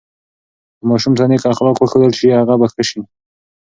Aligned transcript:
که 0.77 0.83
ماشوم 0.89 1.13
ته 1.17 1.25
نیک 1.29 1.43
اخلاق 1.53 1.75
وښودل 1.79 2.11
سي، 2.19 2.25
هغه 2.39 2.55
به 2.59 2.67
ښه 2.71 2.83
سي. 2.89 3.01